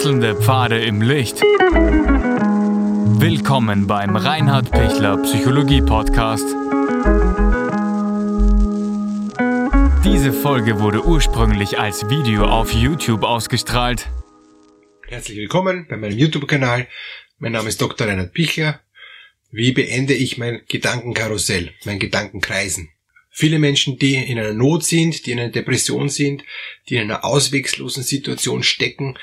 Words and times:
Wechselnde 0.00 0.34
Pfade 0.34 0.82
im 0.82 1.02
Licht. 1.02 1.42
Willkommen 3.20 3.86
beim 3.86 4.16
Reinhard 4.16 4.70
Pichler 4.70 5.18
Psychologie 5.18 5.82
Podcast. 5.82 6.46
Diese 10.02 10.32
Folge 10.32 10.80
wurde 10.80 11.04
ursprünglich 11.04 11.78
als 11.78 12.08
Video 12.08 12.46
auf 12.46 12.72
YouTube 12.72 13.24
ausgestrahlt. 13.24 14.08
Herzlich 15.06 15.36
willkommen 15.36 15.86
bei 15.86 15.98
meinem 15.98 16.16
YouTube-Kanal. 16.16 16.88
Mein 17.38 17.52
Name 17.52 17.68
ist 17.68 17.82
Dr. 17.82 18.06
Reinhard 18.06 18.32
Pichler. 18.32 18.80
Wie 19.50 19.72
beende 19.72 20.14
ich 20.14 20.38
mein 20.38 20.62
Gedankenkarussell, 20.66 21.74
mein 21.84 21.98
Gedankenkreisen? 21.98 22.88
Viele 23.28 23.58
Menschen, 23.58 23.98
die 23.98 24.14
in 24.14 24.38
einer 24.38 24.54
Not 24.54 24.82
sind, 24.82 25.26
die 25.26 25.32
in 25.32 25.40
einer 25.40 25.50
Depression 25.50 26.08
sind, 26.08 26.42
die 26.88 26.96
in 26.96 27.02
einer 27.02 27.22
auswegslosen 27.22 28.02
Situation 28.02 28.62
stecken, 28.62 29.18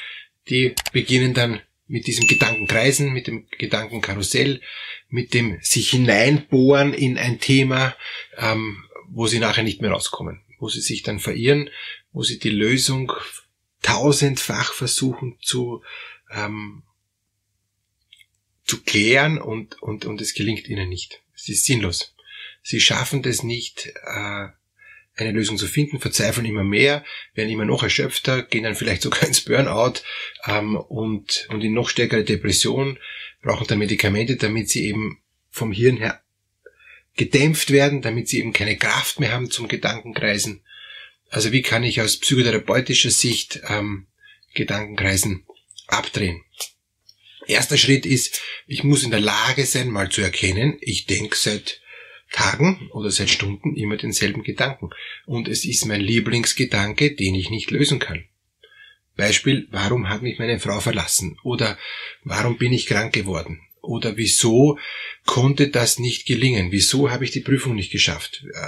die 0.50 0.76
beginnen 0.92 1.34
dann 1.34 1.62
mit 1.88 2.08
diesem 2.08 2.28
Gedankenkreisen, 2.28 3.14
mit 3.14 3.28
dem 3.28 3.48
Gedankenkarussell, 3.58 4.62
mit 5.10 5.34
dem 5.34 5.58
sich 5.62 5.90
hineinbohren 5.92 6.94
in 6.94 7.18
ein 7.18 7.40
Thema, 7.40 7.96
ähm, 8.38 8.84
wo 9.10 9.28
sie 9.28 9.40
nachher 9.40 9.64
nicht 9.64 9.82
mehr 9.82 9.92
rauskommen, 9.92 10.42
wo 10.60 10.68
sie 10.68 10.82
sich 10.82 11.04
dann 11.04 11.20
verirren, 11.20 11.70
wo 12.12 12.23
sie 12.23 12.40
die 12.40 12.50
Lösung 12.50 13.14
tausendfach 13.82 14.73
versuchen 14.73 15.38
zu 15.42 15.82
ähm, 16.30 16.84
zu 18.68 18.84
klären 18.84 19.42
und, 19.42 19.82
und, 19.82 20.06
und 20.06 20.22
es 20.22 20.34
gelingt 20.34 20.68
ihnen 20.68 20.90
nicht. 20.90 21.22
Es 21.34 21.48
ist 21.48 21.66
sinnlos. 21.66 22.14
Sie 22.62 22.82
schaffen 22.82 23.23
das 23.23 23.42
nicht, 23.42 23.88
äh, 24.04 24.48
eine 25.17 25.31
Lösung 25.31 25.57
zu 25.57 25.67
finden, 25.67 25.99
verzweifeln 25.99 26.45
immer 26.45 26.63
mehr, 26.63 27.03
werden 27.34 27.49
immer 27.49 27.66
noch 27.66 27.84
erschöpfter, 27.84 28.44
gehen 28.44 28.63
dann 28.63 28.75
vielleicht 28.75 29.02
sogar 29.02 29.23
ins 29.23 29.42
Burnout 29.42 30.02
ähm, 30.45 30.78
und, 30.78 31.47
und 31.50 31.64
in 31.64 31.73
noch 31.73 31.89
stärkere 31.89 32.23
Depression, 32.23 33.00
brauchen 33.42 33.67
dann 33.67 33.80
Medikamente, 33.80 34.38
damit 34.38 34.69
sie 34.69 34.86
eben 34.86 35.22
vom 35.50 35.72
Hirn 35.72 35.97
her 35.97 36.22
gedämpft 37.16 37.72
werden, 37.72 38.02
damit 38.02 38.30
sie 38.30 38.39
eben 38.39 38.53
keine 38.53 38.77
Kraft 38.77 39.19
mehr 39.19 39.31
haben 39.31 39.50
zum 39.50 39.67
Gedankenkreisen. 39.67 40.61
Also 41.30 41.52
wie 41.52 41.64
kann 41.64 41.83
ich 41.83 41.99
aus 41.99 42.17
psychotherapeutischer 42.17 43.09
Sicht 43.09 43.59
ähm, 43.67 44.05
Gedankenkreisen 44.53 45.45
abdrehen? 45.88 46.44
Erster 47.47 47.77
Schritt 47.77 48.05
ist, 48.05 48.42
ich 48.67 48.83
muss 48.83 49.03
in 49.03 49.11
der 49.11 49.20
Lage 49.20 49.66
sein, 49.66 49.89
mal 49.89 50.09
zu 50.09 50.22
erkennen, 50.22 50.77
ich 50.80 51.05
denke 51.05 51.36
seit 51.36 51.81
Tagen 52.31 52.89
oder 52.94 53.11
seit 53.11 53.30
Stunden 53.30 53.75
immer 53.75 53.97
denselben 53.97 54.44
Gedanken. 54.44 54.89
Und 55.25 55.47
es 55.47 55.66
ist 55.66 55.86
mein 55.86 56.02
Lieblingsgedanke, 56.02 57.16
den 57.16 57.36
ich 57.36 57.50
nicht 57.50 57.72
lösen 57.72 58.00
kann. 58.00 58.25
Beispiel, 59.16 59.67
warum 59.72 60.09
hat 60.09 60.22
mich 60.22 60.38
meine 60.38 60.59
Frau 60.59 60.80
verlassen? 60.80 61.38
Oder 61.44 61.78
warum 62.23 62.58
bin 62.58 62.72
ich 62.72 62.86
krank 62.86 63.14
geworden? 63.14 63.61
Oder 63.81 64.17
wieso 64.17 64.78
konnte 65.25 65.70
das 65.70 65.98
nicht 65.98 66.25
gelingen? 66.25 66.72
Wieso 66.72 67.09
habe 67.09 67.23
ich 67.23 67.31
die 67.31 67.39
Prüfung 67.39 67.73
nicht 67.73 67.92
geschafft? 67.92 68.44
Äh, 68.53 68.67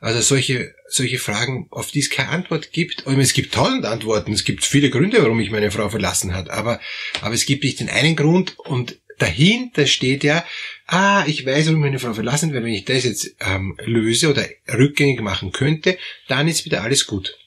also 0.00 0.20
solche, 0.20 0.74
solche 0.88 1.18
Fragen, 1.18 1.68
auf 1.70 1.90
die 1.90 2.00
es 2.00 2.10
keine 2.10 2.30
Antwort 2.30 2.72
gibt. 2.72 3.06
Es 3.06 3.34
gibt 3.34 3.54
tausend 3.54 3.84
Antworten. 3.84 4.32
Es 4.32 4.44
gibt 4.44 4.64
viele 4.64 4.90
Gründe, 4.90 5.22
warum 5.22 5.36
mich 5.36 5.50
meine 5.50 5.70
Frau 5.70 5.90
verlassen 5.90 6.34
hat. 6.34 6.50
Aber, 6.50 6.80
aber 7.20 7.34
es 7.34 7.46
gibt 7.46 7.62
nicht 7.62 7.80
den 7.80 7.90
einen 7.90 8.16
Grund 8.16 8.58
und 8.58 8.98
dahinter 9.18 9.86
steht 9.86 10.24
ja, 10.24 10.44
ah, 10.86 11.24
ich 11.26 11.44
weiß, 11.44 11.66
warum 11.66 11.80
meine 11.80 11.98
Frau 11.98 12.14
verlassen 12.14 12.52
wird, 12.52 12.64
wenn 12.64 12.72
ich 12.72 12.84
das 12.84 13.04
jetzt 13.04 13.34
ähm, 13.40 13.76
löse 13.84 14.30
oder 14.30 14.46
rückgängig 14.72 15.20
machen 15.20 15.52
könnte, 15.52 15.98
dann 16.28 16.48
ist 16.48 16.64
wieder 16.64 16.82
alles 16.82 17.06
gut. 17.06 17.38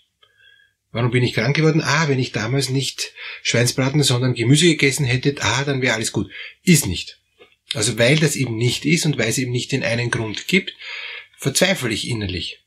Warum 0.91 1.11
bin 1.11 1.23
ich 1.23 1.33
krank 1.33 1.55
geworden? 1.55 1.81
Ah, 1.83 2.07
wenn 2.07 2.19
ich 2.19 2.31
damals 2.31 2.69
nicht 2.69 3.13
Schweinsbraten, 3.43 4.01
sondern 4.03 4.33
Gemüse 4.33 4.65
gegessen 4.67 5.05
hätte, 5.05 5.35
ah, 5.41 5.63
dann 5.63 5.81
wäre 5.81 5.95
alles 5.95 6.11
gut. 6.11 6.31
Ist 6.63 6.87
nicht. 6.87 7.19
Also 7.73 7.97
weil 7.99 8.17
das 8.17 8.35
eben 8.35 8.55
nicht 8.55 8.85
ist 8.85 9.05
und 9.05 9.17
weil 9.17 9.29
es 9.29 9.37
eben 9.37 9.51
nicht 9.51 9.71
den 9.71 9.83
einen 9.83 10.09
Grund 10.09 10.47
gibt, 10.47 10.73
verzweifle 11.37 11.93
ich 11.93 12.07
innerlich. 12.07 12.63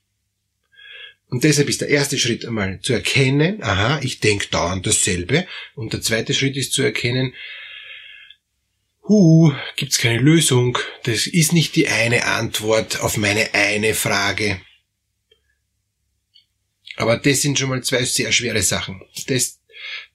Und 1.27 1.45
deshalb 1.45 1.69
ist 1.69 1.81
der 1.81 1.87
erste 1.87 2.17
Schritt 2.17 2.45
einmal 2.45 2.81
zu 2.81 2.93
erkennen, 2.93 3.63
aha, 3.63 4.01
ich 4.03 4.19
denke 4.19 4.47
dauernd 4.51 4.85
dasselbe. 4.85 5.47
Und 5.75 5.93
der 5.93 6.01
zweite 6.01 6.33
Schritt 6.33 6.57
ist 6.57 6.73
zu 6.73 6.83
erkennen, 6.83 7.33
huh, 9.11 9.53
gibt's 9.75 9.97
keine 9.97 10.19
Lösung, 10.19 10.77
das 11.03 11.27
ist 11.27 11.51
nicht 11.51 11.75
die 11.75 11.89
eine 11.89 12.25
Antwort 12.25 13.01
auf 13.01 13.17
meine 13.17 13.53
eine 13.53 13.93
Frage. 13.93 14.61
Aber 16.95 17.17
das 17.17 17.41
sind 17.41 17.59
schon 17.59 17.69
mal 17.69 17.83
zwei 17.83 18.03
sehr 18.05 18.31
schwere 18.31 18.61
Sachen. 18.61 19.01
Das, 19.27 19.59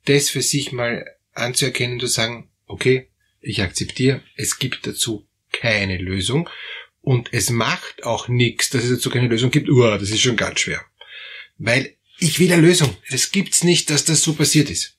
das 0.06 0.30
für 0.30 0.40
sich 0.40 0.72
mal 0.72 1.04
anzuerkennen 1.32 1.94
und 1.94 2.00
zu 2.00 2.06
sagen, 2.06 2.50
okay, 2.66 3.10
ich 3.40 3.60
akzeptiere, 3.60 4.22
es 4.34 4.58
gibt 4.58 4.86
dazu 4.86 5.28
keine 5.52 5.98
Lösung 5.98 6.48
und 7.02 7.32
es 7.32 7.50
macht 7.50 8.04
auch 8.04 8.28
nichts, 8.28 8.70
dass 8.70 8.84
es 8.84 8.90
dazu 8.90 9.10
keine 9.10 9.28
Lösung 9.28 9.50
gibt. 9.50 9.68
Uah, 9.68 9.98
das 9.98 10.10
ist 10.10 10.22
schon 10.22 10.36
ganz 10.36 10.60
schwer. 10.60 10.82
Weil 11.58 11.96
ich 12.18 12.38
will 12.38 12.50
eine 12.50 12.62
Lösung. 12.62 12.96
Es 13.08 13.30
gibt's 13.30 13.62
nicht, 13.62 13.90
dass 13.90 14.06
das 14.06 14.22
so 14.22 14.32
passiert 14.32 14.70
ist. 14.70 14.96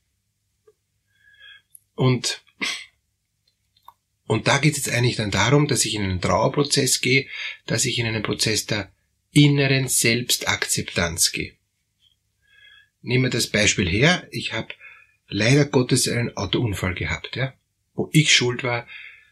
Und 1.96 2.44
und 4.28 4.48
da 4.48 4.58
geht 4.58 4.78
es 4.78 4.86
jetzt 4.86 4.94
eigentlich 4.94 5.16
dann 5.16 5.32
darum, 5.32 5.68
dass 5.68 5.86
ich 5.86 5.96
in 5.96 6.04
einen 6.04 6.22
Trauerprozess 6.22 7.02
gehe, 7.02 7.28
dass 7.66 7.86
ich 7.86 7.98
in 7.98 8.06
einen 8.06 8.24
Prozess 8.24 8.66
der 8.66 8.92
inneren 9.32 9.88
Selbstakzeptanz 9.88 11.32
gehe. 11.32 11.54
Nehmen 13.02 13.24
wir 13.24 13.30
das 13.30 13.48
Beispiel 13.48 13.88
her. 13.88 14.28
Ich 14.32 14.52
habe 14.52 14.68
leider 15.30 15.66
Gottes 15.66 16.10
einen 16.10 16.36
Autounfall 16.36 16.94
gehabt, 16.94 17.38
ja, 17.38 17.54
wo 17.94 18.10
ich 18.12 18.36
schuld 18.36 18.64
war, 18.64 18.86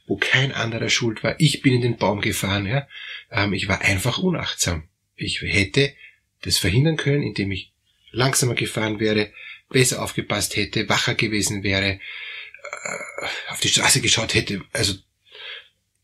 wo 0.08 0.18
kein 0.18 0.54
anderer 0.54 0.90
schuld 0.90 1.24
war. 1.24 1.36
Ich 1.40 1.62
bin 1.62 1.74
in 1.74 1.82
den 1.82 1.98
Baum 1.98 2.22
gefahren, 2.22 2.66
ja. 2.66 2.88
Ähm, 3.32 3.54
ich 3.54 3.68
war 3.68 3.82
einfach 3.82 4.20
unachtsam. 4.20 4.88
Ich 5.16 5.42
hätte 5.42 5.94
das 6.42 6.58
verhindern 6.58 6.96
können, 6.96 7.24
indem 7.24 7.52
ich 7.52 7.74
langsamer 8.12 8.56
gefahren 8.56 9.00
wäre, 9.00 9.32
besser 9.70 10.02
aufgepasst 10.02 10.56
hätte, 10.56 10.88
wacher 10.88 11.16
gewesen 11.16 11.64
wäre, 11.64 12.00
auf 13.50 13.60
die 13.60 13.70
Straße 13.70 14.02
geschaut 14.02 14.34
hätte, 14.34 14.62
also 14.74 14.94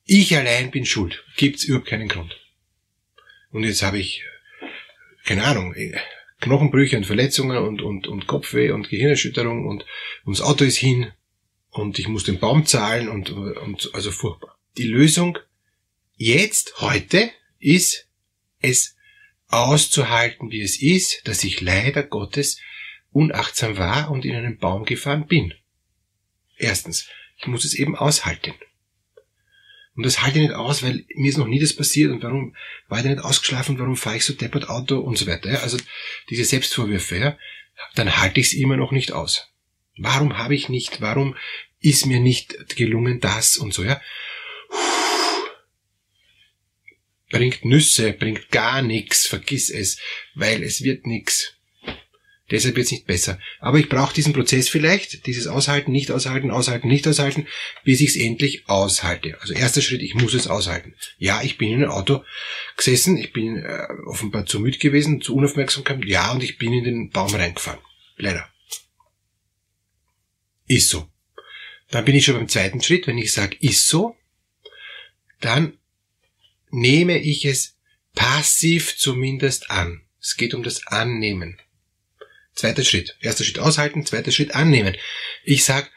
ich 0.05 0.35
allein 0.35 0.71
bin 0.71 0.85
schuld. 0.85 1.23
Gibt's 1.37 1.63
überhaupt 1.63 1.87
keinen 1.87 2.07
Grund. 2.07 2.35
Und 3.51 3.63
jetzt 3.63 3.83
habe 3.83 3.99
ich, 3.99 4.23
keine 5.25 5.43
Ahnung, 5.43 5.75
Knochenbrüche 6.39 6.97
und 6.97 7.05
Verletzungen 7.05 7.57
und, 7.57 7.81
und, 7.81 8.07
und 8.07 8.27
Kopfweh 8.27 8.71
und 8.71 8.89
Gehirnerschütterung 8.89 9.67
und, 9.67 9.85
und 10.25 10.37
das 10.37 10.45
Auto 10.45 10.65
ist 10.65 10.77
hin 10.77 11.11
und 11.69 11.99
ich 11.99 12.07
muss 12.07 12.23
den 12.23 12.39
Baum 12.39 12.65
zahlen 12.65 13.07
und, 13.09 13.29
und 13.29 13.89
also 13.93 14.11
furchtbar. 14.11 14.57
Die 14.77 14.87
Lösung 14.87 15.37
jetzt, 16.17 16.81
heute, 16.81 17.31
ist 17.59 18.07
es 18.59 18.95
auszuhalten, 19.47 20.51
wie 20.51 20.61
es 20.61 20.81
ist, 20.81 21.27
dass 21.27 21.43
ich 21.43 21.61
leider 21.61 22.03
Gottes 22.03 22.59
unachtsam 23.11 23.77
war 23.77 24.09
und 24.09 24.25
in 24.25 24.35
einen 24.35 24.57
Baum 24.57 24.85
gefahren 24.85 25.27
bin. 25.27 25.53
Erstens, 26.61 27.07
ich 27.37 27.47
muss 27.47 27.65
es 27.65 27.73
eben 27.73 27.95
aushalten. 27.95 28.53
Und 29.95 30.05
das 30.05 30.21
halte 30.21 30.37
ich 30.39 30.47
nicht 30.47 30.55
aus, 30.55 30.83
weil 30.83 31.05
mir 31.15 31.29
ist 31.29 31.37
noch 31.37 31.47
nie 31.47 31.59
das 31.59 31.75
passiert 31.75 32.11
und 32.11 32.23
warum 32.23 32.55
war 32.87 32.99
ich 32.99 33.05
nicht 33.05 33.19
ausgeschlafen, 33.19 33.79
warum 33.79 33.97
fahre 33.97 34.17
ich 34.17 34.25
so 34.25 34.33
deppert 34.33 34.69
Auto 34.69 34.99
und 34.99 35.17
so 35.17 35.27
weiter. 35.27 35.51
Ja? 35.51 35.59
Also 35.59 35.77
diese 36.29 36.45
Selbstvorwürfe, 36.45 37.17
ja, 37.17 37.37
dann 37.95 38.17
halte 38.17 38.39
ich 38.39 38.47
es 38.47 38.53
immer 38.53 38.77
noch 38.77 38.91
nicht 38.91 39.11
aus. 39.11 39.49
Warum 39.97 40.37
habe 40.37 40.55
ich 40.55 40.69
nicht, 40.69 41.01
warum 41.01 41.35
ist 41.79 42.05
mir 42.05 42.19
nicht 42.19 42.75
gelungen 42.77 43.19
das 43.19 43.57
und 43.57 43.73
so, 43.73 43.83
ja. 43.83 43.99
Bringt 47.31 47.65
Nüsse, 47.65 48.13
bringt 48.13 48.51
gar 48.51 48.81
nichts, 48.81 49.25
vergiss 49.25 49.69
es, 49.69 49.99
weil 50.35 50.63
es 50.63 50.83
wird 50.83 51.07
nichts. 51.07 51.55
Deshalb 52.51 52.75
wird 52.75 52.85
es 52.85 52.91
nicht 52.91 53.07
besser. 53.07 53.39
Aber 53.59 53.79
ich 53.79 53.87
brauche 53.87 54.13
diesen 54.13 54.33
Prozess 54.33 54.67
vielleicht, 54.67 55.25
dieses 55.25 55.47
Aushalten, 55.47 55.91
nicht 55.91 56.11
aushalten, 56.11 56.51
aushalten, 56.51 56.89
nicht 56.89 57.07
aushalten, 57.07 57.47
bis 57.85 58.01
ich 58.01 58.09
es 58.09 58.15
endlich 58.17 58.67
aushalte. 58.67 59.39
Also 59.39 59.53
erster 59.53 59.81
Schritt, 59.81 60.01
ich 60.01 60.15
muss 60.15 60.33
es 60.33 60.47
aushalten. 60.47 60.93
Ja, 61.17 61.41
ich 61.41 61.57
bin 61.57 61.71
in 61.71 61.83
ein 61.83 61.89
Auto 61.89 62.23
gesessen, 62.75 63.17
ich 63.17 63.31
bin 63.31 63.57
äh, 63.57 63.87
offenbar 64.05 64.45
zu 64.45 64.59
müde 64.59 64.77
gewesen, 64.77 65.21
zu 65.21 65.35
Unaufmerksamkeit. 65.35 66.03
Ja, 66.05 66.33
und 66.33 66.43
ich 66.43 66.57
bin 66.57 66.73
in 66.73 66.83
den 66.83 67.09
Baum 67.09 67.33
reingefahren. 67.33 67.79
Leider. 68.17 68.49
Ist 70.67 70.89
so. 70.89 71.07
Dann 71.89 72.05
bin 72.05 72.15
ich 72.15 72.25
schon 72.25 72.35
beim 72.35 72.49
zweiten 72.49 72.81
Schritt, 72.81 73.07
wenn 73.07 73.17
ich 73.17 73.33
sage, 73.33 73.57
ist 73.59 73.87
so, 73.87 74.15
dann 75.39 75.77
nehme 76.69 77.17
ich 77.17 77.45
es 77.45 77.77
passiv 78.13 78.97
zumindest 78.97 79.69
an. 79.71 80.01
Es 80.19 80.35
geht 80.35 80.53
um 80.53 80.63
das 80.63 80.87
Annehmen. 80.87 81.57
Zweiter 82.53 82.83
Schritt. 82.83 83.17
Erster 83.21 83.43
Schritt 83.43 83.59
aushalten, 83.59 84.05
zweiter 84.05 84.31
Schritt 84.31 84.55
annehmen. 84.55 84.95
Ich 85.43 85.63
sag, 85.63 85.89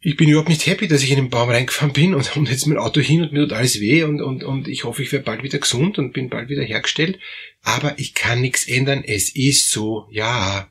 ich 0.00 0.16
bin 0.16 0.28
überhaupt 0.28 0.48
nicht 0.48 0.66
happy, 0.66 0.86
dass 0.86 1.02
ich 1.02 1.10
in 1.10 1.16
den 1.16 1.30
Baum 1.30 1.50
reingefahren 1.50 1.92
bin 1.92 2.14
und, 2.14 2.36
und 2.36 2.48
jetzt 2.48 2.66
mein 2.66 2.78
Auto 2.78 3.00
hin 3.00 3.22
und 3.22 3.32
mir 3.32 3.40
tut 3.40 3.52
alles 3.52 3.80
weh 3.80 4.04
und, 4.04 4.20
und, 4.20 4.44
und 4.44 4.68
ich 4.68 4.84
hoffe, 4.84 5.02
ich 5.02 5.10
werde 5.10 5.24
bald 5.24 5.42
wieder 5.42 5.58
gesund 5.58 5.98
und 5.98 6.12
bin 6.12 6.28
bald 6.28 6.48
wieder 6.48 6.62
hergestellt. 6.62 7.18
Aber 7.62 7.98
ich 7.98 8.14
kann 8.14 8.40
nichts 8.40 8.68
ändern. 8.68 9.02
Es 9.04 9.34
ist 9.34 9.70
so, 9.70 10.06
ja. 10.10 10.70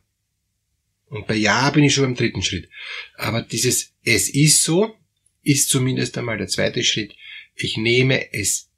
Und 1.08 1.28
bei 1.28 1.36
Ja 1.36 1.70
bin 1.70 1.84
ich 1.84 1.94
schon 1.94 2.06
beim 2.06 2.16
dritten 2.16 2.44
Schritt. 2.44 2.70
Aber 3.18 3.42
dieses 3.42 3.94
Es 4.04 4.30
ist 4.30 4.64
so 4.64 4.96
ist 5.44 5.70
zumindest 5.70 6.18
einmal 6.18 6.38
der 6.38 6.48
zweite 6.48 6.84
Schritt. 6.84 7.14
Ich 7.56 7.78
nehme 7.78 8.34
es 8.34 8.70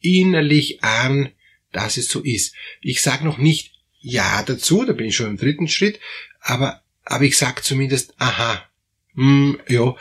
innerlich 0.00 0.82
an, 0.82 1.30
dass 1.72 1.96
es 1.96 2.08
so 2.08 2.22
ist. 2.22 2.54
Ich 2.80 3.02
sage 3.02 3.24
noch 3.24 3.38
nicht 3.38 3.77
Ja 4.08 4.42
dazu, 4.42 4.86
da 4.86 4.94
bin 4.94 5.04
ich 5.04 5.16
schon 5.16 5.26
im 5.26 5.36
dritten 5.36 5.68
Schritt, 5.68 6.00
aber, 6.40 6.82
aber 7.04 7.24
ich 7.24 7.36
sage 7.36 7.60
zumindest 7.60 8.14
Aha, 8.16 8.66
hm, 9.14 9.60
ja, 9.68 9.94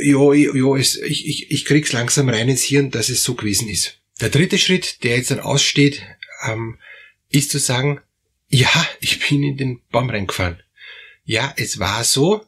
ja, 0.00 0.32
ja, 0.34 0.76
es, 0.76 0.96
ich, 0.96 1.28
ich, 1.28 1.50
ich 1.52 1.64
krieg's 1.64 1.92
langsam 1.92 2.28
rein 2.28 2.48
ins 2.48 2.64
Hirn, 2.64 2.90
dass 2.90 3.08
es 3.08 3.22
so 3.22 3.36
gewesen 3.36 3.68
ist. 3.68 3.98
Der 4.20 4.30
dritte 4.30 4.58
Schritt, 4.58 5.04
der 5.04 5.16
jetzt 5.16 5.30
dann 5.30 5.38
aussteht, 5.38 6.02
ähm, 6.44 6.76
ist 7.30 7.52
zu 7.52 7.58
sagen, 7.58 8.00
ja, 8.48 8.88
ich 8.98 9.28
bin 9.28 9.44
in 9.44 9.56
den 9.56 9.80
Baum 9.92 10.10
reingefahren. 10.10 10.60
Ja, 11.24 11.54
es 11.56 11.78
war 11.78 12.02
so. 12.02 12.44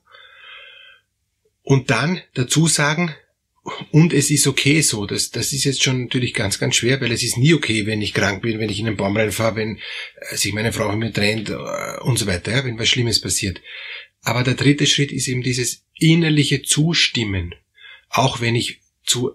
Und 1.63 1.91
dann 1.91 2.21
dazu 2.35 2.67
sagen, 2.67 3.15
und 3.91 4.13
es 4.13 4.31
ist 4.31 4.47
okay 4.47 4.83
so. 4.83 5.07
Das, 5.07 5.31
das 5.31 5.53
ist 5.53 5.65
jetzt 5.65 5.83
schon 5.83 6.05
natürlich 6.05 6.35
ganz, 6.35 6.59
ganz 6.59 6.77
schwer, 6.77 7.01
weil 7.01 7.13
es 7.13 7.23
ist 7.23 7.39
nie 7.39 7.55
okay, 7.55 7.87
wenn 7.87 8.03
ich 8.03 8.13
krank 8.13 8.43
bin, 8.43 8.59
wenn 8.59 8.69
ich 8.69 8.79
in 8.79 8.87
den 8.87 8.97
Baum 8.97 9.17
reinfahre, 9.17 9.57
wenn 9.57 9.79
äh, 10.31 10.37
sich 10.37 10.53
meine 10.53 10.73
Frau 10.73 10.91
von 10.91 10.99
mir 10.99 11.13
trennt 11.13 11.49
äh, 11.49 12.01
und 12.03 12.19
so 12.19 12.27
weiter, 12.27 12.65
wenn 12.65 12.79
was 12.79 12.89
Schlimmes 12.89 13.21
passiert. 13.21 13.63
Aber 14.23 14.43
der 14.43 14.55
dritte 14.55 14.87
Schritt 14.87 15.13
ist 15.13 15.29
eben 15.29 15.43
dieses 15.43 15.85
innerliche 15.99 16.63
Zustimmen. 16.63 17.55
Auch 18.11 18.41
wenn 18.41 18.55
ich 18.55 18.81
zu 19.05 19.33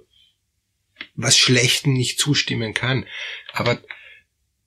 was 1.15 1.37
Schlechten 1.37 1.93
nicht 1.93 2.19
zustimmen 2.19 2.73
kann. 2.73 3.05
Aber 3.53 3.81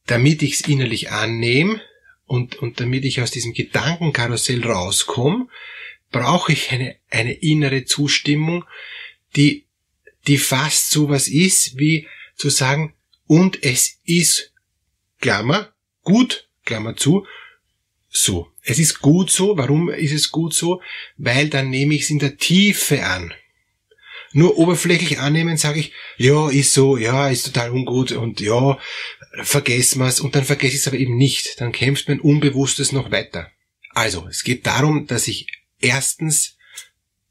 damit 0.06 0.43
ich 0.43 0.55
es 0.55 0.69
innerlich 0.69 1.11
annehme 1.11 1.81
und, 2.26 2.56
und 2.56 2.81
damit 2.81 3.05
ich 3.05 3.20
aus 3.20 3.31
diesem 3.31 3.53
Gedankenkarussell 3.53 4.65
rauskomme, 4.65 5.49
brauche 6.11 6.53
ich 6.53 6.70
eine, 6.70 6.97
eine 7.11 7.32
innere 7.32 7.85
Zustimmung, 7.85 8.65
die, 9.37 9.67
die 10.26 10.38
fast 10.38 10.90
so 10.90 11.08
was 11.08 11.29
ist, 11.29 11.79
wie 11.79 12.06
zu 12.37 12.50
sagen, 12.50 12.94
und 13.26 13.62
es 13.62 13.99
ist, 14.05 14.52
Klammer, 15.20 15.73
gut, 16.02 16.49
Klammer 16.64 16.96
zu, 16.96 17.26
so. 18.12 18.52
Es 18.62 18.79
ist 18.79 19.00
gut 19.00 19.31
so. 19.31 19.56
Warum 19.56 19.88
ist 19.88 20.12
es 20.12 20.31
gut 20.31 20.55
so? 20.55 20.82
Weil 21.17 21.49
dann 21.49 21.70
nehme 21.70 21.94
ich 21.94 22.02
es 22.02 22.11
in 22.11 22.19
der 22.19 22.37
Tiefe 22.37 23.05
an. 23.05 23.32
Nur 24.34 24.56
oberflächlich 24.56 25.19
annehmen, 25.19 25.56
sage 25.56 25.81
ich, 25.81 25.93
ja, 26.17 26.49
ist 26.49 26.73
so, 26.73 26.96
ja, 26.96 27.29
ist 27.29 27.44
total 27.44 27.70
ungut 27.70 28.12
und 28.12 28.40
ja, 28.40 28.79
vergessen 29.43 30.00
wir's 30.00 30.20
und 30.20 30.34
dann 30.34 30.44
vergesse 30.44 30.75
ich 30.75 30.81
es 30.81 30.88
aber 30.88 30.99
eben 30.99 31.17
nicht. 31.17 31.61
Dann 31.61 31.73
kämpft 31.73 32.08
mein 32.08 32.20
Unbewusstes 32.20 32.93
noch 32.93 33.11
weiter. 33.11 33.50
Also, 33.90 34.26
es 34.29 34.44
geht 34.44 34.67
darum, 34.67 35.06
dass 35.06 35.29
ich 35.29 35.46
erstens 35.81 36.56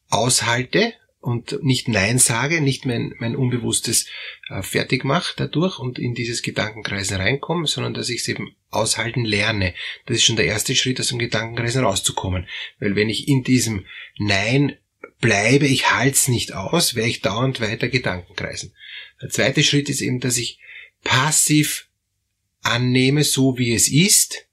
aushalte 0.09 0.93
und 1.21 1.63
nicht 1.63 1.87
Nein 1.87 2.17
sage, 2.17 2.61
nicht 2.61 2.85
mein, 2.85 3.13
mein 3.19 3.35
Unbewusstes 3.35 4.07
äh, 4.49 4.63
fertig 4.63 5.05
mache 5.05 5.33
dadurch 5.37 5.79
und 5.79 5.99
in 5.99 6.15
dieses 6.15 6.41
Gedankenkreisen 6.41 7.17
reinkomme, 7.17 7.67
sondern 7.67 7.93
dass 7.93 8.09
ich 8.09 8.21
es 8.21 8.27
eben 8.27 8.55
aushalten 8.71 9.23
lerne. 9.23 9.75
Das 10.07 10.17
ist 10.17 10.25
schon 10.25 10.35
der 10.35 10.45
erste 10.45 10.75
Schritt, 10.75 10.99
aus 10.99 11.09
dem 11.09 11.19
Gedankenkreisen 11.19 11.83
rauszukommen. 11.83 12.47
Weil 12.79 12.95
wenn 12.95 13.09
ich 13.09 13.27
in 13.27 13.43
diesem 13.43 13.85
Nein 14.17 14.77
bleibe, 15.19 15.67
ich 15.67 15.91
halte 15.91 16.15
es 16.15 16.27
nicht 16.27 16.53
aus, 16.53 16.95
werde 16.95 17.09
ich 17.09 17.21
dauernd 17.21 17.61
weiter 17.61 17.87
Gedanken 17.87 18.35
kreisen. 18.35 18.73
Der 19.21 19.29
zweite 19.29 19.63
Schritt 19.63 19.89
ist 19.89 20.01
eben, 20.01 20.19
dass 20.19 20.37
ich 20.37 20.59
passiv 21.03 21.87
annehme, 22.63 23.23
so 23.23 23.57
wie 23.57 23.73
es 23.73 23.87
ist, 23.87 24.47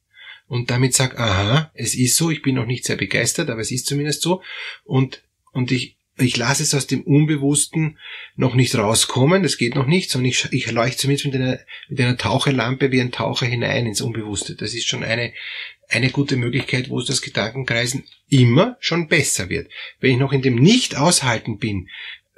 und 0.47 0.71
damit 0.71 0.95
sage, 0.95 1.19
aha, 1.19 1.71
es 1.75 1.95
ist 1.95 2.17
so, 2.17 2.31
ich 2.31 2.43
bin 2.43 2.55
noch 2.55 2.67
nicht 2.67 2.85
sehr 2.85 2.97
begeistert, 2.97 3.51
aber 3.51 3.61
es 3.61 3.71
ist 3.71 3.87
zumindest 3.87 4.23
so, 4.23 4.43
und, 4.85 5.23
und 5.53 5.71
ich, 5.71 5.98
ich 6.21 6.37
lasse 6.37 6.63
es 6.63 6.75
aus 6.75 6.87
dem 6.87 7.03
Unbewussten 7.03 7.99
noch 8.37 8.55
nicht 8.55 8.75
rauskommen, 8.75 9.43
das 9.43 9.59
geht 9.59 9.75
noch 9.75 9.87
nicht, 9.87 10.11
sondern 10.11 10.31
ich, 10.31 10.49
ich 10.51 10.71
leuchte 10.71 10.99
zumindest 10.99 11.27
mit 11.27 11.35
einer, 11.35 11.59
mit 11.89 12.01
einer 12.01 12.17
Taucherlampe 12.17 12.93
wie 12.93 13.01
ein 13.01 13.13
Taucher 13.13 13.47
hinein 13.47 13.87
ins 13.87 14.01
Unbewusste. 14.01 14.55
Das 14.55 14.75
ist 14.75 14.89
schon 14.89 15.05
eine, 15.05 15.33
eine 15.89 16.11
gute 16.11 16.37
Möglichkeit, 16.37 16.91
wo 16.91 16.99
es 16.99 17.07
das 17.07 17.23
Gedankenkreisen 17.23 18.05
immer 18.29 18.77
schon 18.81 19.09
besser 19.09 19.49
wird. 19.49 19.71
Wenn 20.01 20.13
ich 20.13 20.19
noch 20.19 20.33
in 20.33 20.43
dem 20.43 20.57
Nicht-Aushalten 20.57 21.59
bin, 21.59 21.89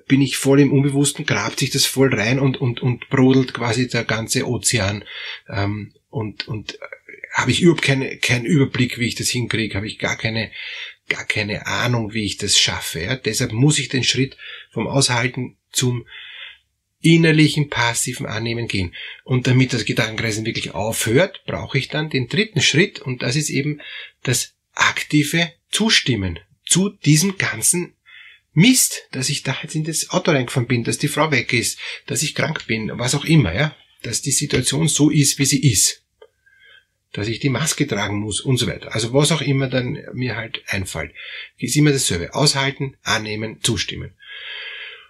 bin 0.07 0.23
ich 0.23 0.37
voll 0.37 0.61
im 0.61 0.73
Unbewussten, 0.73 1.25
grabt 1.25 1.61
sich 1.61 1.71
das 1.71 1.87
voll 1.87 2.13
rein 2.13 2.41
und, 2.41 2.61
und, 2.61 2.81
und 2.81 3.09
brodelt 3.11 3.55
quasi 3.55 3.89
der 3.89 4.05
ganze 4.05 4.47
Ozean. 4.47 5.05
Ähm, 5.49 5.93
und 6.11 6.49
und 6.49 6.75
äh, 6.75 6.79
habe 7.33 7.53
ich 7.53 7.63
überhaupt 7.63 7.83
keine, 7.83 8.17
keinen 8.17 8.45
Überblick, 8.45 8.99
wie 8.99 9.07
ich 9.07 9.15
das 9.15 9.29
hinkriege, 9.29 9.77
habe 9.77 9.87
ich 9.87 9.99
gar 9.99 10.17
keine, 10.17 10.51
gar 11.11 11.27
keine 11.27 11.67
Ahnung, 11.67 12.15
wie 12.15 12.25
ich 12.25 12.39
das 12.39 12.59
schaffe. 12.59 13.01
Ja? 13.01 13.17
Deshalb 13.17 13.53
muss 13.53 13.79
ich 13.79 13.91
den 13.91 14.05
Schritt 14.05 14.39
vom 14.71 14.87
Aushalten 14.87 15.57
zum 15.71 16.07
innerlichen 17.03 17.69
passiven 17.69 18.27
Annehmen 18.27 18.69
gehen. 18.69 18.95
Und 19.25 19.47
damit 19.47 19.73
das 19.73 19.85
Gedankenkreisen 19.85 20.47
wirklich 20.47 20.73
aufhört, 20.73 21.43
brauche 21.47 21.79
ich 21.79 21.89
dann 21.89 22.11
den 22.11 22.29
dritten 22.29 22.61
Schritt 22.61 23.01
und 23.01 23.23
das 23.23 23.37
ist 23.37 23.51
eben 23.51 23.81
das 24.23 24.55
aktive 24.75 25.53
Zustimmen 25.71 26.39
zu 26.67 26.91
diesem 26.91 27.39
ganzen 27.39 27.95
Mist, 28.53 29.03
dass 29.13 29.29
ich 29.29 29.43
da 29.43 29.57
jetzt 29.63 29.75
in 29.75 29.85
das 29.85 30.11
Auto 30.11 30.31
reingefahren 30.33 30.67
bin, 30.67 30.85
dass 30.85 30.99
die 30.99 31.09
Frau 31.09 31.31
weg 31.31 31.53
ist, 31.53 31.79
dass 32.07 32.23
ich 32.23 32.35
krank 32.35 32.67
bin, 32.67 32.91
was 32.95 33.15
auch 33.15 33.25
immer, 33.25 33.55
ja, 33.55 33.75
dass 34.03 34.23
die 34.23 34.33
Situation 34.33 34.89
so 34.89 35.09
ist, 35.09 35.39
wie 35.39 35.45
sie 35.45 35.61
ist, 35.61 36.03
dass 37.13 37.29
ich 37.29 37.41
die 37.41 37.49
Maske 37.49 37.87
tragen 37.87 38.19
muss 38.21 38.41
und 38.41 38.57
so 38.57 38.67
weiter. 38.67 38.95
Also 38.95 39.13
was 39.13 39.33
auch 39.33 39.41
immer 39.41 39.69
dann 39.69 39.99
mir 40.13 40.37
halt 40.37 40.63
einfällt, 40.67 41.13
ist 41.59 41.77
immer 41.77 41.93
dasselbe. 41.93 42.35
Aushalten, 42.35 42.97
annehmen, 43.03 43.59
zustimmen. 43.63 44.15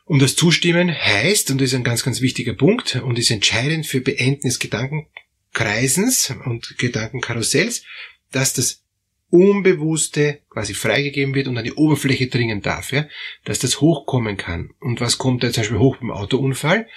Und 0.04 0.20
das 0.20 0.34
Zustimmen 0.34 0.92
heißt, 0.92 1.50
und 1.50 1.60
das 1.60 1.68
ist 1.68 1.74
ein 1.74 1.84
ganz, 1.84 2.02
ganz 2.02 2.20
wichtiger 2.20 2.54
Punkt 2.54 2.96
und 2.96 3.18
ist 3.18 3.30
entscheidend 3.30 3.86
für 3.86 4.00
Beenden 4.00 4.48
des 4.48 4.58
Gedankenkreisens 4.58 6.34
und 6.46 6.78
Gedankenkarussells, 6.78 7.84
dass 8.32 8.52
das 8.52 8.82
Unbewusste 9.28 10.40
quasi 10.48 10.74
freigegeben 10.74 11.36
wird 11.36 11.46
und 11.46 11.56
an 11.56 11.62
die 11.62 11.74
Oberfläche 11.74 12.26
dringen 12.26 12.62
darf, 12.62 12.90
ja, 12.90 13.06
dass 13.44 13.60
das 13.60 13.80
hochkommen 13.80 14.36
kann. 14.36 14.70
Und 14.80 15.00
was 15.00 15.18
kommt 15.18 15.44
da 15.44 15.52
zum 15.52 15.62
Beispiel 15.62 15.78
hoch 15.78 15.98
beim 15.98 16.10
Autounfall? 16.10 16.88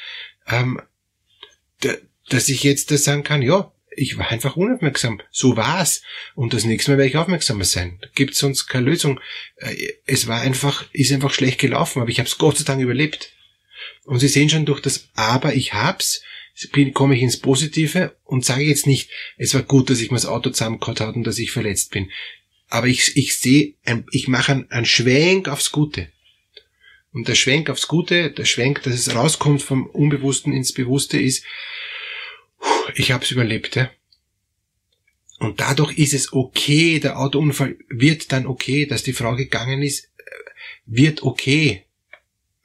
Ähm, 0.48 0.82
dass 2.30 2.50
ich 2.50 2.64
jetzt 2.64 2.90
das 2.90 3.04
sagen 3.04 3.24
kann, 3.24 3.44
ja, 3.44 3.73
ich 3.96 4.18
war 4.18 4.30
einfach 4.30 4.56
unaufmerksam. 4.56 5.22
So 5.32 5.58
war's. 5.58 6.02
Und 6.36 6.54
das 6.54 6.66
nächste 6.66 6.92
Mal 6.92 6.98
werde 6.98 7.10
ich 7.10 7.18
aufmerksamer 7.18 7.66
sein. 7.66 8.00
Da 8.02 8.08
gibt's 8.14 8.40
sonst 8.40 8.68
keine 8.68 8.86
Lösung. 8.86 9.20
Äh, 9.58 9.76
es 10.06 10.28
war 10.28 10.42
einfach, 10.42 10.86
ist 10.92 11.12
einfach 11.12 11.34
schlecht 11.34 11.60
gelaufen, 11.60 12.02
aber 12.02 12.10
ich 12.10 12.20
habe 12.20 12.28
es 12.28 12.38
Gott 12.38 12.58
sei 12.58 12.64
Dank 12.64 12.82
überlebt. 12.82 13.32
Und 14.06 14.20
Sie 14.20 14.28
sehen 14.28 14.50
schon 14.50 14.66
durch 14.66 14.82
das 14.82 15.10
Aber, 15.16 15.56
ich 15.56 15.74
hab's, 15.74 16.24
bin, 16.72 16.94
komme 16.94 17.16
ich 17.16 17.22
ins 17.22 17.40
Positive 17.40 18.16
und 18.24 18.46
sage 18.46 18.64
jetzt 18.64 18.86
nicht, 18.86 19.10
es 19.38 19.54
war 19.54 19.64
gut, 19.64 19.90
dass 19.90 20.02
ich 20.02 20.12
mir 20.12 20.18
das 20.18 20.26
Auto 20.26 20.50
zusammengehauen 20.50 21.00
habe 21.00 21.18
und 21.18 21.24
dass 21.24 21.40
ich 21.40 21.52
verletzt 21.52 21.92
bin. 21.92 22.12
Aber 22.70 22.88
ich, 22.88 23.16
ich 23.18 23.38
sehe, 23.38 23.76
ich 24.12 24.28
mache 24.28 24.52
einen, 24.52 24.72
einen 24.72 24.86
Schwenk 24.86 25.48
aufs 25.48 25.72
Gute. 25.72 26.10
Und 27.12 27.28
der 27.28 27.36
Schwenk 27.36 27.70
aufs 27.70 27.88
Gute, 27.88 28.32
der 28.32 28.46
Schwenk, 28.46 28.82
dass 28.84 28.96
es 28.96 29.14
rauskommt 29.14 29.62
vom 29.62 29.86
Unbewussten 29.86 30.52
ins 30.52 30.74
Bewusste 30.74 31.20
ist, 31.20 31.46
ich 32.96 33.12
habe 33.12 33.24
es 33.24 33.32
überlebt, 33.32 33.76
ja. 33.76 33.92
Und 35.40 35.60
dadurch 35.60 35.98
ist 35.98 36.14
es 36.14 36.32
okay, 36.32 37.00
der 37.00 37.20
Autounfall 37.20 37.76
wird 37.90 38.32
dann 38.32 38.48
okay, 38.48 38.86
dass 38.86 39.04
die 39.04 39.14
Frau 39.14 39.36
gegangen 39.36 39.82
ist, 39.82 40.10
wird 40.86 41.24
okay, 41.24 41.84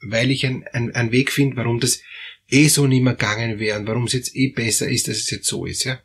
weil 0.01 0.31
ich 0.31 0.45
einen 0.45 0.93
ein 0.93 1.11
Weg 1.11 1.31
finde, 1.31 1.57
warum 1.57 1.79
das 1.79 2.01
eh 2.47 2.67
so 2.67 2.87
nicht 2.87 3.03
mehr 3.03 3.13
gegangen 3.13 3.59
wäre 3.59 3.79
und 3.79 3.87
warum 3.87 4.05
es 4.05 4.13
jetzt 4.13 4.35
eh 4.35 4.47
besser 4.49 4.87
ist, 4.87 5.07
dass 5.07 5.17
es 5.17 5.29
jetzt 5.29 5.47
so 5.47 5.65
ist, 5.65 5.83
ja. 5.83 6.01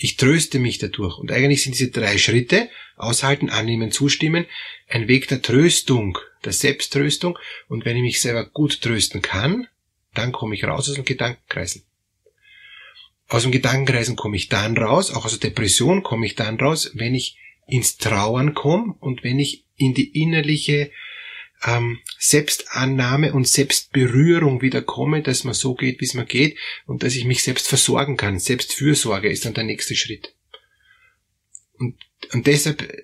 Ich 0.00 0.16
tröste 0.16 0.60
mich 0.60 0.78
dadurch. 0.78 1.18
Und 1.18 1.32
eigentlich 1.32 1.64
sind 1.64 1.76
diese 1.76 1.90
drei 1.90 2.18
Schritte, 2.18 2.70
aushalten, 2.94 3.50
annehmen, 3.50 3.90
zustimmen, 3.90 4.46
ein 4.86 5.08
Weg 5.08 5.26
der 5.26 5.42
Tröstung, 5.42 6.18
der 6.44 6.52
Selbsttröstung. 6.52 7.36
Und 7.66 7.84
wenn 7.84 7.96
ich 7.96 8.02
mich 8.02 8.20
selber 8.20 8.44
gut 8.44 8.80
trösten 8.80 9.22
kann, 9.22 9.66
dann 10.14 10.30
komme 10.30 10.54
ich 10.54 10.62
raus 10.62 10.88
aus 10.88 10.94
dem 10.94 11.04
Gedankenkreisen. 11.04 11.82
Aus 13.28 13.42
dem 13.42 13.52
Gedankenkreisen 13.52 14.16
komme 14.16 14.36
ich 14.36 14.48
dann 14.48 14.76
raus, 14.76 15.10
auch 15.10 15.26
aus 15.26 15.38
der 15.38 15.50
Depression 15.50 16.02
komme 16.02 16.26
ich 16.26 16.34
dann 16.34 16.58
raus, 16.58 16.92
wenn 16.94 17.14
ich 17.14 17.36
ins 17.66 17.98
Trauern 17.98 18.54
komme 18.54 18.94
und 19.00 19.22
wenn 19.22 19.38
ich 19.38 19.66
in 19.76 19.92
die 19.92 20.22
innerliche 20.22 20.90
ähm, 21.64 21.98
Selbstannahme 22.18 23.34
und 23.34 23.46
Selbstberührung 23.46 24.62
wieder 24.62 24.80
komme, 24.80 25.22
dass 25.22 25.44
man 25.44 25.54
so 25.54 25.74
geht, 25.74 26.00
wie 26.00 26.06
es 26.06 26.14
mir 26.14 26.24
geht 26.24 26.56
und 26.86 27.02
dass 27.02 27.16
ich 27.16 27.24
mich 27.24 27.42
selbst 27.42 27.68
versorgen 27.68 28.16
kann. 28.16 28.38
Selbstfürsorge 28.38 29.28
ist 29.28 29.44
dann 29.44 29.54
der 29.54 29.64
nächste 29.64 29.94
Schritt. 29.94 30.34
Und, 31.78 31.96
und 32.32 32.46
deshalb 32.46 32.82
äh, 32.82 33.02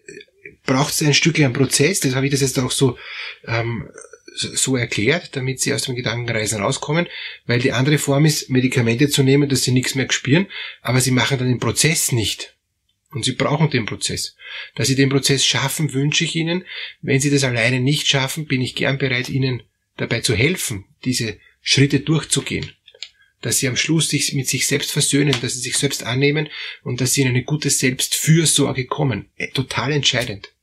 braucht 0.66 0.94
es 0.94 1.02
ein 1.02 1.14
Stückchen 1.14 1.52
Prozess, 1.52 2.00
das 2.00 2.14
habe 2.14 2.26
ich 2.26 2.32
das 2.32 2.40
jetzt 2.40 2.58
auch 2.58 2.70
so 2.70 2.98
ähm, 3.46 3.88
so 4.36 4.76
erklärt, 4.76 5.36
damit 5.36 5.60
sie 5.60 5.72
aus 5.72 5.82
dem 5.82 5.94
Gedankenreisen 5.94 6.60
rauskommen, 6.60 7.06
weil 7.46 7.60
die 7.60 7.70
andere 7.72 7.98
Form 7.98 8.24
ist, 8.24 8.50
Medikamente 8.50 9.08
zu 9.08 9.22
nehmen, 9.22 9.48
dass 9.48 9.62
sie 9.62 9.70
nichts 9.70 9.94
mehr 9.94 10.10
spüren, 10.10 10.46
aber 10.82 11.00
sie 11.00 11.12
machen 11.12 11.38
dann 11.38 11.46
den 11.46 11.60
Prozess 11.60 12.10
nicht. 12.10 12.54
Und 13.14 13.24
Sie 13.24 13.32
brauchen 13.32 13.70
den 13.70 13.86
Prozess. 13.86 14.34
Dass 14.74 14.88
Sie 14.88 14.96
den 14.96 15.08
Prozess 15.08 15.44
schaffen, 15.46 15.94
wünsche 15.94 16.24
ich 16.24 16.34
Ihnen. 16.34 16.64
Wenn 17.00 17.20
Sie 17.20 17.30
das 17.30 17.44
alleine 17.44 17.78
nicht 17.78 18.08
schaffen, 18.08 18.46
bin 18.46 18.60
ich 18.60 18.74
gern 18.74 18.98
bereit, 18.98 19.28
Ihnen 19.28 19.62
dabei 19.96 20.20
zu 20.20 20.34
helfen, 20.34 20.84
diese 21.04 21.38
Schritte 21.62 22.00
durchzugehen. 22.00 22.72
Dass 23.40 23.58
Sie 23.58 23.68
am 23.68 23.76
Schluss 23.76 24.08
sich 24.08 24.34
mit 24.34 24.48
sich 24.48 24.66
selbst 24.66 24.90
versöhnen, 24.90 25.36
dass 25.40 25.54
Sie 25.54 25.60
sich 25.60 25.76
selbst 25.76 26.02
annehmen 26.02 26.48
und 26.82 27.00
dass 27.00 27.12
Sie 27.12 27.22
in 27.22 27.28
eine 27.28 27.44
gute 27.44 27.70
Selbstfürsorge 27.70 28.86
kommen. 28.86 29.26
Äh, 29.36 29.48
total 29.52 29.92
entscheidend. 29.92 30.53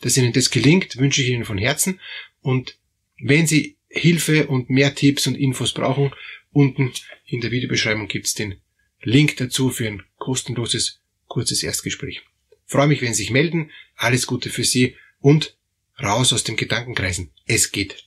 Dass 0.00 0.16
Ihnen 0.16 0.32
das 0.32 0.50
gelingt, 0.50 0.96
wünsche 0.96 1.22
ich 1.22 1.28
Ihnen 1.28 1.44
von 1.44 1.58
Herzen. 1.58 2.00
Und 2.40 2.78
wenn 3.20 3.46
Sie 3.46 3.76
Hilfe 3.88 4.46
und 4.46 4.70
mehr 4.70 4.94
Tipps 4.94 5.26
und 5.26 5.34
Infos 5.34 5.74
brauchen, 5.74 6.12
unten 6.52 6.92
in 7.26 7.40
der 7.40 7.50
Videobeschreibung 7.50 8.08
gibt's 8.08 8.34
den 8.34 8.60
Link 9.02 9.36
dazu 9.36 9.70
für 9.70 9.86
ein 9.86 10.02
kostenloses, 10.16 11.00
kurzes 11.26 11.62
Erstgespräch. 11.62 12.22
freue 12.66 12.86
mich, 12.86 13.02
wenn 13.02 13.14
Sie 13.14 13.22
sich 13.22 13.30
melden. 13.30 13.70
Alles 13.96 14.26
Gute 14.26 14.50
für 14.50 14.64
Sie 14.64 14.96
und 15.20 15.56
raus 16.02 16.32
aus 16.32 16.44
dem 16.44 16.56
Gedankenkreisen. 16.56 17.30
Es 17.46 17.72
geht. 17.72 18.06